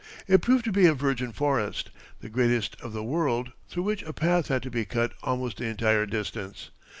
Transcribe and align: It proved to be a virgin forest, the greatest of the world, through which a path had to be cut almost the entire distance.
It 0.27 0.41
proved 0.41 0.65
to 0.65 0.71
be 0.71 0.87
a 0.87 0.95
virgin 0.95 1.31
forest, 1.31 1.91
the 2.21 2.29
greatest 2.29 2.75
of 2.81 2.91
the 2.91 3.03
world, 3.03 3.51
through 3.69 3.83
which 3.83 4.01
a 4.01 4.13
path 4.13 4.47
had 4.47 4.63
to 4.63 4.71
be 4.71 4.83
cut 4.83 5.13
almost 5.21 5.57
the 5.57 5.65
entire 5.65 6.07
distance. 6.07 6.71